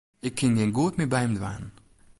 Ik 0.27 0.35
kin 0.37 0.55
gjin 0.57 0.75
goed 0.77 0.95
mear 0.97 1.11
by 1.13 1.21
him 1.23 1.33
dwaan. 1.37 1.65